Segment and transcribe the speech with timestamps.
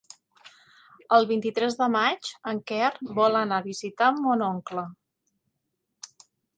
[1.17, 2.89] El vint-i-tres de maig en Quer
[3.21, 4.89] vol anar a visitar mon oncle.